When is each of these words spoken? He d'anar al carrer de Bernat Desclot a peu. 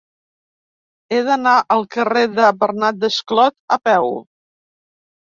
He 1.11 1.19
d'anar 1.27 1.53
al 1.75 1.85
carrer 1.95 2.23
de 2.37 2.47
Bernat 2.63 2.97
Desclot 3.05 3.55
a 3.77 3.79
peu. 3.91 4.09